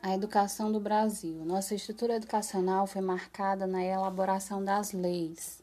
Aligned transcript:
A 0.00 0.14
educação 0.14 0.70
do 0.70 0.78
Brasil. 0.78 1.44
Nossa 1.44 1.74
estrutura 1.74 2.14
educacional 2.14 2.86
foi 2.86 3.02
marcada 3.02 3.66
na 3.66 3.82
elaboração 3.82 4.64
das 4.64 4.92
leis. 4.92 5.60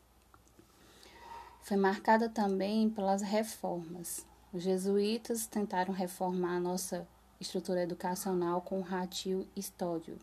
Foi 1.62 1.78
marcada 1.78 2.28
também 2.28 2.90
pelas 2.90 3.22
reformas. 3.22 4.26
Os 4.52 4.62
jesuítas 4.62 5.48
tentaram 5.48 5.94
reformar 5.94 6.58
a 6.58 6.60
nossa 6.60 7.08
estrutura 7.40 7.84
educacional 7.84 8.60
com 8.60 8.80
o 8.80 8.84
ratio 8.84 9.48
Stódio. 9.56 10.18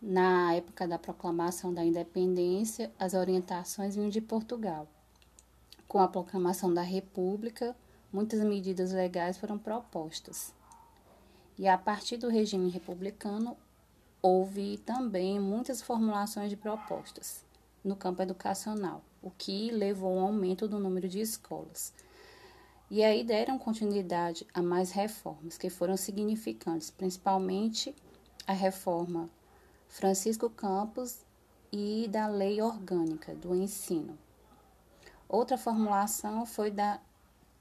Na 0.00 0.52
época 0.54 0.88
da 0.88 0.98
proclamação 0.98 1.72
da 1.72 1.84
independência, 1.84 2.90
as 2.98 3.14
orientações 3.14 3.94
vinham 3.94 4.10
de 4.10 4.20
Portugal. 4.20 4.88
Com 5.86 6.00
a 6.00 6.08
proclamação 6.08 6.74
da 6.74 6.82
República, 6.82 7.76
muitas 8.12 8.40
medidas 8.40 8.90
legais 8.90 9.38
foram 9.38 9.56
propostas. 9.56 10.52
E 11.58 11.68
a 11.68 11.76
partir 11.76 12.16
do 12.16 12.28
regime 12.28 12.70
republicano, 12.70 13.56
houve 14.22 14.78
também 14.78 15.38
muitas 15.38 15.82
formulações 15.82 16.48
de 16.48 16.56
propostas 16.56 17.44
no 17.84 17.94
campo 17.96 18.22
educacional, 18.22 19.02
o 19.20 19.30
que 19.30 19.70
levou 19.70 20.18
ao 20.18 20.26
aumento 20.26 20.66
do 20.66 20.78
número 20.78 21.08
de 21.08 21.20
escolas. 21.20 21.92
E 22.90 23.02
aí 23.02 23.24
deram 23.24 23.58
continuidade 23.58 24.46
a 24.54 24.62
mais 24.62 24.92
reformas 24.92 25.58
que 25.58 25.68
foram 25.68 25.96
significantes, 25.96 26.90
principalmente 26.90 27.94
a 28.46 28.52
reforma 28.52 29.28
Francisco 29.88 30.48
Campos 30.48 31.18
e 31.72 32.08
da 32.10 32.26
Lei 32.28 32.62
Orgânica 32.62 33.34
do 33.34 33.54
Ensino. 33.54 34.16
Outra 35.28 35.58
formulação 35.58 36.46
foi 36.46 36.70
da 36.70 37.00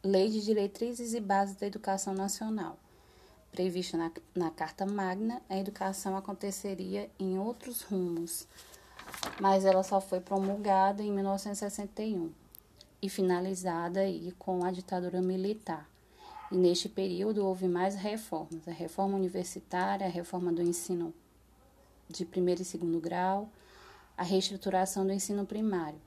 Lei 0.03 0.29
de 0.29 0.41
Diretrizes 0.41 1.13
e 1.13 1.19
Bases 1.19 1.55
da 1.55 1.67
Educação 1.67 2.13
Nacional 2.13 2.77
prevista 3.51 3.97
na, 3.97 4.11
na 4.33 4.49
Carta 4.49 4.85
Magna, 4.85 5.41
a 5.49 5.57
educação 5.57 6.15
aconteceria 6.15 7.09
em 7.19 7.37
outros 7.37 7.81
rumos, 7.81 8.47
mas 9.39 9.65
ela 9.65 9.83
só 9.83 9.99
foi 9.99 10.19
promulgada 10.19 11.03
em 11.03 11.11
1961 11.11 12.31
e 13.01 13.09
finalizada 13.09 14.01
aí 14.01 14.33
com 14.39 14.63
a 14.63 14.71
ditadura 14.71 15.21
militar. 15.21 15.89
E 16.51 16.55
neste 16.55 16.89
período 16.89 17.45
houve 17.45 17.67
mais 17.67 17.95
reformas: 17.95 18.67
a 18.67 18.71
reforma 18.71 19.17
universitária, 19.17 20.05
a 20.05 20.09
reforma 20.09 20.51
do 20.51 20.61
ensino 20.61 21.13
de 22.09 22.25
primeiro 22.25 22.61
e 22.61 22.65
segundo 22.65 22.99
grau, 22.99 23.49
a 24.17 24.23
reestruturação 24.23 25.05
do 25.05 25.13
ensino 25.13 25.45
primário. 25.45 25.99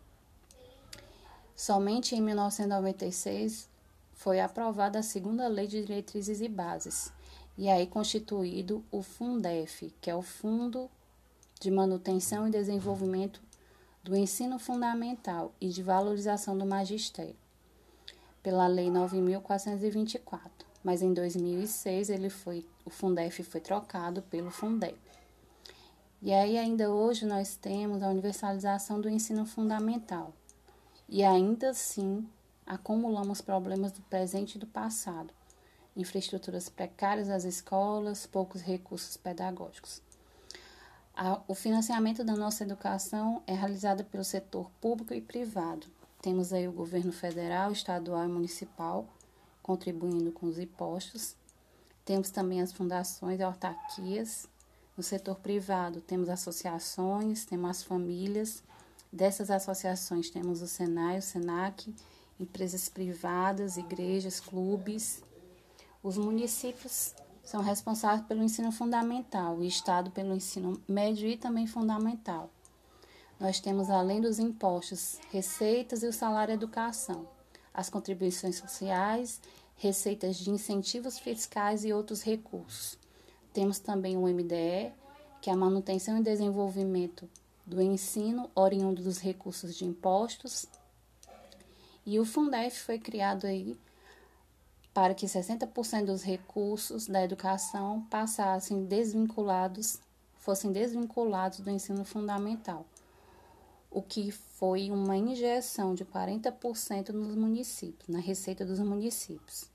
Somente 1.57 2.15
em 2.15 2.21
1996 2.21 3.69
foi 4.15 4.41
aprovada 4.41 4.99
a 4.99 5.03
segunda 5.03 5.49
Lei 5.49 5.67
de 5.67 5.83
Diretrizes 5.83 6.41
e 6.41 6.49
Bases, 6.49 7.13
e 7.57 7.69
aí 7.69 7.87
constituído 7.87 8.85
o 8.91 9.03
Fundef, 9.03 9.93
que 10.01 10.11
é 10.11 10.15
o 10.15 10.23
Fundo 10.23 10.91
de 11.61 11.71
Manutenção 11.71 12.49
e 12.49 12.51
Desenvolvimento 12.51 13.41
do 14.03 14.17
Ensino 14.17 14.59
Fundamental 14.59 15.53
e 15.61 15.69
de 15.69 15.83
Valorização 15.83 16.57
do 16.57 16.67
Magistério, 16.67 17.37
pela 18.43 18.67
Lei 18.67 18.89
9.424. 18.89 20.41
Mas 20.83 21.01
em 21.01 21.15
2006 21.15 22.11
ele 22.11 22.29
foi, 22.29 22.67
o 22.85 22.91
Fundef 22.91 23.43
foi 23.43 23.61
trocado 23.61 24.21
pelo 24.23 24.51
Fundeb. 24.51 24.97
E 26.21 26.33
aí 26.33 26.59
ainda 26.59 26.91
hoje 26.91 27.25
nós 27.25 27.57
temos 27.57 28.03
a 28.03 28.09
universalização 28.09 29.01
do 29.01 29.09
ensino 29.09 29.47
fundamental. 29.47 30.35
E 31.09 31.23
ainda 31.23 31.71
assim 31.71 32.27
acumulamos 32.67 33.41
problemas 33.41 33.93
do 33.93 34.03
presente 34.03 34.57
e 34.57 34.59
do 34.59 34.67
passado 34.67 35.33
infraestruturas 35.97 36.69
precárias 36.69 37.29
das 37.29 37.45
escolas, 37.45 38.27
poucos 38.27 38.61
recursos 38.63 39.17
pedagógicos. 39.17 40.03
o 41.47 41.55
financiamento 41.55 42.25
da 42.25 42.35
nossa 42.35 42.65
educação 42.65 43.43
é 43.47 43.55
realizado 43.55 44.05
pelo 44.05 44.25
setor 44.25 44.69
público 44.81 45.15
e 45.15 45.21
privado. 45.21 45.87
Temos 46.21 46.53
aí 46.53 46.67
o 46.67 46.73
governo 46.73 47.13
federal, 47.13 47.71
estadual 47.71 48.25
e 48.25 48.29
municipal 48.29 49.07
contribuindo 49.63 50.31
com 50.33 50.47
os 50.47 50.59
impostos. 50.59 51.37
Temos 52.05 52.31
também 52.31 52.61
as 52.61 52.73
fundações 52.73 53.41
e 53.41 53.43
autarquias. 53.43 54.47
No 54.95 55.03
setor 55.03 55.37
privado, 55.37 56.03
temos 56.03 56.29
associações, 56.29 57.47
temos 57.47 57.71
as 57.71 57.83
famílias. 57.83 58.63
Dessas 59.11 59.51
associações, 59.51 60.29
temos 60.29 60.61
o 60.61 60.67
Senai, 60.67 61.19
o 61.19 61.23
Senac, 61.23 61.95
empresas 62.39 62.89
privadas, 62.89 63.77
igrejas, 63.77 64.41
clubes 64.41 65.23
os 66.05 66.19
municípios 66.19 67.15
são 67.43 67.63
responsáveis 67.63 68.27
pelo 68.27 68.43
ensino 68.43 68.71
fundamental, 68.71 69.57
o 69.57 69.65
Estado 69.65 70.11
pelo 70.11 70.35
ensino 70.35 70.79
médio 70.87 71.27
e 71.27 71.35
também 71.35 71.67
fundamental. 71.67 72.51
Nós 73.41 73.59
temos, 73.59 73.89
além 73.89 74.21
dos 74.21 74.39
impostos, 74.39 75.19
receitas 75.33 76.03
e 76.03 76.07
o 76.07 76.13
salário 76.13 76.53
educação, 76.53 77.27
as 77.73 77.89
contribuições 77.89 78.57
sociais, 78.57 79.41
receitas 79.77 80.37
de 80.37 80.51
incentivos 80.51 81.19
fiscais 81.19 81.87
e 81.87 81.93
outros 81.95 82.23
recursos. 82.23 82.99
Temos 83.55 83.79
também 83.79 84.15
o 84.15 84.27
MDE, 84.29 84.93
que 85.41 85.49
é 85.49 85.55
a 85.55 85.57
manutenção 85.57 86.19
e 86.19 86.23
desenvolvimento 86.23 87.27
do 87.65 87.81
ensino 87.81 88.51
oriundo 88.55 89.03
dos 89.03 89.17
recursos 89.19 89.75
de 89.75 89.87
impostos. 89.87 90.67
E 92.07 92.19
o 92.21 92.25
Fundef 92.25 92.81
foi 92.81 92.99
criado 92.99 93.47
aí 93.47 93.79
para 94.93 95.15
que 95.15 95.27
60% 95.27 96.05
dos 96.05 96.23
recursos 96.23 97.07
da 97.07 97.25
educação 97.25 98.03
passassem 98.09 98.85
desvinculados, 98.85 99.99
fossem 100.39 100.71
desvinculados 100.71 101.61
do 101.61 101.71
ensino 101.71 102.05
fundamental, 102.05 102.87
o 103.91 104.01
que 104.01 104.31
foi 104.31 104.91
uma 104.91 105.17
injeção 105.17 105.95
de 105.95 106.05
40% 106.05 107.09
nos 107.09 107.35
municípios, 107.35 108.09
na 108.09 108.21
receita 108.21 108.65
dos 108.65 108.79
municípios. 108.79 109.69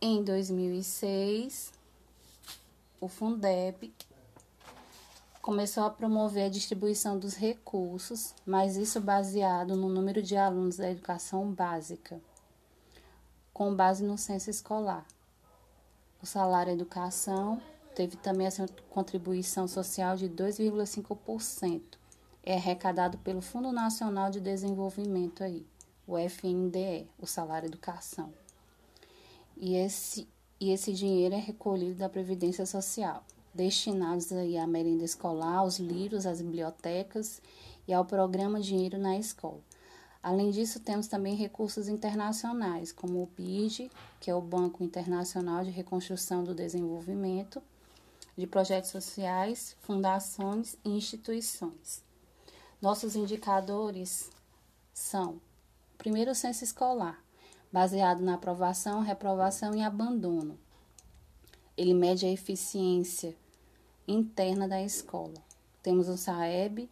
Em 0.00 0.24
2006, 0.24 1.72
o 3.00 3.06
Fundeb 3.06 3.92
começou 5.44 5.84
a 5.84 5.90
promover 5.90 6.46
a 6.46 6.48
distribuição 6.48 7.18
dos 7.18 7.34
recursos, 7.34 8.34
mas 8.46 8.78
isso 8.78 8.98
baseado 8.98 9.76
no 9.76 9.90
número 9.90 10.22
de 10.22 10.38
alunos 10.38 10.78
da 10.78 10.90
educação 10.90 11.52
básica 11.52 12.18
com 13.52 13.74
base 13.74 14.02
no 14.02 14.16
censo 14.16 14.48
escolar. 14.48 15.06
O 16.22 16.24
salário 16.24 16.72
educação 16.72 17.60
teve 17.94 18.16
também 18.16 18.46
a 18.46 18.50
contribuição 18.88 19.68
social 19.68 20.16
de 20.16 20.30
2,5%. 20.30 21.82
É 22.42 22.54
arrecadado 22.54 23.18
pelo 23.18 23.42
Fundo 23.42 23.70
Nacional 23.70 24.30
de 24.30 24.40
Desenvolvimento 24.40 25.44
aí, 25.44 25.66
o 26.06 26.16
FNDE, 26.16 27.06
o 27.18 27.26
salário 27.26 27.66
educação. 27.66 28.32
E 29.58 29.76
esse, 29.76 30.26
e 30.58 30.70
esse 30.70 30.94
dinheiro 30.94 31.34
é 31.34 31.38
recolhido 31.38 31.96
da 31.96 32.08
Previdência 32.08 32.64
Social, 32.64 33.22
destinados 33.54 34.32
aí 34.32 34.58
à 34.58 34.66
merenda 34.66 35.04
escolar, 35.04 35.58
aos 35.58 35.78
livros, 35.78 36.26
às 36.26 36.40
bibliotecas 36.40 37.40
e 37.86 37.92
ao 37.92 38.04
programa 38.04 38.60
Dinheiro 38.60 38.98
na 38.98 39.16
Escola. 39.16 39.60
Além 40.22 40.50
disso, 40.50 40.80
temos 40.80 41.06
também 41.06 41.34
recursos 41.34 41.86
internacionais, 41.86 42.90
como 42.90 43.22
o 43.22 43.26
BID, 43.26 43.90
que 44.18 44.30
é 44.30 44.34
o 44.34 44.40
Banco 44.40 44.82
Internacional 44.82 45.62
de 45.62 45.70
Reconstrução 45.70 46.42
do 46.42 46.54
Desenvolvimento, 46.54 47.62
de 48.36 48.46
projetos 48.46 48.90
sociais, 48.90 49.76
fundações 49.82 50.76
e 50.84 50.90
instituições. 50.90 52.02
Nossos 52.80 53.14
indicadores 53.14 54.30
são: 54.92 55.40
primeiro, 55.96 56.32
o 56.32 56.34
censo 56.34 56.64
escolar, 56.64 57.22
baseado 57.70 58.20
na 58.20 58.34
aprovação, 58.34 59.00
reprovação 59.00 59.74
e 59.74 59.82
abandono. 59.82 60.58
Ele 61.76 61.92
mede 61.92 62.24
a 62.24 62.30
eficiência 62.30 63.36
interna 64.06 64.68
da 64.68 64.82
escola. 64.82 65.34
Temos 65.82 66.08
o 66.08 66.16
SAEB, 66.16 66.88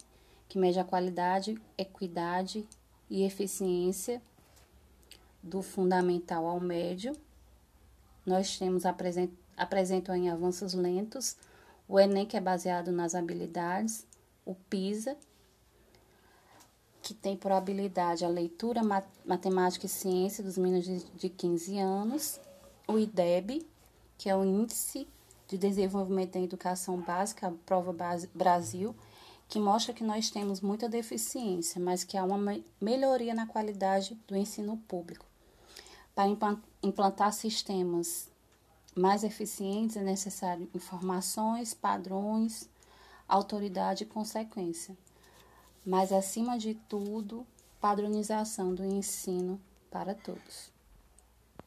que 0.47 0.57
mede 0.57 0.79
a 0.79 0.83
qualidade, 0.83 1.59
equidade 1.77 2.67
e 3.09 3.23
eficiência 3.23 4.21
do 5.41 5.61
fundamental 5.61 6.45
ao 6.45 6.59
médio. 6.59 7.15
Nós 8.25 8.57
temos 8.57 8.83
apresentam 8.85 10.15
em 10.15 10.29
avanços 10.29 10.73
lentos 10.73 11.35
o 11.87 11.99
Enem 11.99 12.25
que 12.25 12.37
é 12.37 12.41
baseado 12.41 12.91
nas 12.91 13.13
habilidades, 13.13 14.05
o 14.45 14.55
PISA 14.55 15.17
que 17.03 17.13
tem 17.13 17.35
por 17.35 17.51
habilidade 17.51 18.23
a 18.23 18.29
leitura, 18.29 18.81
matemática 19.25 19.85
e 19.85 19.89
ciência 19.89 20.41
dos 20.41 20.57
meninos 20.57 20.85
de, 20.85 21.03
de 21.03 21.29
15 21.29 21.77
anos, 21.77 22.39
o 22.87 22.97
IDEB, 22.97 23.67
que 24.17 24.29
é 24.29 24.35
o 24.35 24.45
Índice 24.45 25.05
de 25.53 25.57
Desenvolvimento 25.59 26.33
da 26.33 26.39
Educação 26.39 26.97
Básica, 26.99 27.53
Prova 27.63 27.95
Brasil, 28.33 28.95
que 29.47 29.59
mostra 29.59 29.93
que 29.93 30.03
nós 30.03 30.31
temos 30.31 30.61
muita 30.61 30.89
deficiência, 30.89 31.79
mas 31.79 32.03
que 32.03 32.17
há 32.17 32.23
uma 32.23 32.59
melhoria 32.81 33.35
na 33.35 33.45
qualidade 33.45 34.19
do 34.27 34.35
ensino 34.35 34.77
público. 34.87 35.27
Para 36.15 36.25
implantar 36.81 37.31
sistemas 37.33 38.31
mais 38.95 39.23
eficientes 39.23 39.95
é 39.95 40.01
necessário 40.01 40.67
informações, 40.73 41.71
padrões, 41.71 42.67
autoridade 43.27 44.05
e 44.05 44.07
consequência. 44.07 44.97
Mas, 45.85 46.11
acima 46.11 46.57
de 46.57 46.73
tudo, 46.89 47.45
padronização 47.79 48.73
do 48.73 48.83
ensino 48.83 49.61
para 49.91 50.15
todos. 50.15 50.72